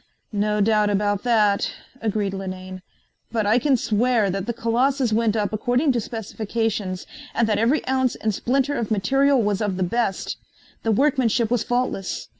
"No 0.33 0.61
doubt 0.61 0.89
about 0.89 1.21
that," 1.21 1.69
agreed 2.01 2.33
Linane, 2.33 2.81
"but 3.31 3.45
I 3.45 3.59
can 3.59 3.77
swear 3.77 4.31
that 4.31 4.47
the 4.47 4.51
Colossus 4.53 5.13
went 5.13 5.35
up 5.35 5.53
according 5.53 5.91
to 5.91 6.01
specifications 6.01 7.05
and 7.35 7.47
that 7.47 7.59
every 7.59 7.85
ounce 7.87 8.15
and 8.15 8.33
splinter 8.33 8.73
of 8.75 8.89
material 8.89 9.39
was 9.39 9.61
of 9.61 9.77
the 9.77 9.83
best. 9.83 10.37
The 10.81 10.91
workmanship 10.91 11.51
was 11.51 11.63
faultless. 11.63 12.29